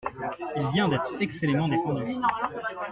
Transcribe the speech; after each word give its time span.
Il 0.55 0.67
vient 0.71 0.89
d’être 0.89 1.13
excellemment 1.19 1.67
défendu. 1.69 2.15